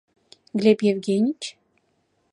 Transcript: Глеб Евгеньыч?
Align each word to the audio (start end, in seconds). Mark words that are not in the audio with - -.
Глеб 0.59 0.79
Евгеньыч? 0.91 1.41